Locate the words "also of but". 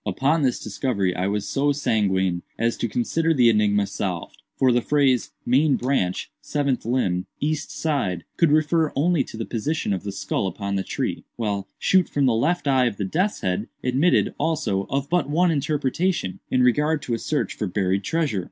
14.39-15.29